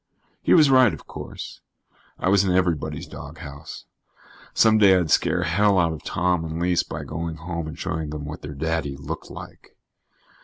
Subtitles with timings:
[0.41, 1.61] He was right, of course.
[2.17, 3.85] I was in everybody's doghouse.
[4.51, 8.09] Some day I'd scare hell out of Tom and Lise by going home and showing
[8.09, 9.77] them what their daddy looked like.